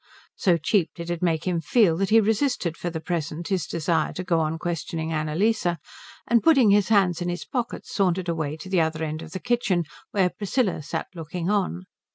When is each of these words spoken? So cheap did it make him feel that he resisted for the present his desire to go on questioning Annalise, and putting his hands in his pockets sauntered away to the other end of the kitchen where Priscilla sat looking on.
So 0.35 0.57
cheap 0.57 0.89
did 0.95 1.11
it 1.11 1.21
make 1.21 1.43
him 1.45 1.61
feel 1.61 1.95
that 1.97 2.09
he 2.09 2.19
resisted 2.19 2.75
for 2.75 2.89
the 2.89 2.99
present 2.99 3.49
his 3.49 3.67
desire 3.67 4.11
to 4.13 4.23
go 4.23 4.39
on 4.39 4.57
questioning 4.57 5.13
Annalise, 5.13 5.67
and 6.25 6.41
putting 6.41 6.71
his 6.71 6.89
hands 6.89 7.21
in 7.21 7.29
his 7.29 7.45
pockets 7.45 7.93
sauntered 7.93 8.27
away 8.27 8.57
to 8.57 8.67
the 8.67 8.81
other 8.81 9.03
end 9.03 9.21
of 9.21 9.31
the 9.33 9.39
kitchen 9.39 9.83
where 10.09 10.31
Priscilla 10.31 10.81
sat 10.81 11.05
looking 11.13 11.51
on. 11.51 11.83